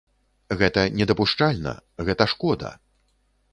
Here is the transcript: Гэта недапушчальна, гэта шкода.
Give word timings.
Гэта 0.61 0.85
недапушчальна, 1.01 1.75
гэта 2.09 2.29
шкода. 2.35 2.75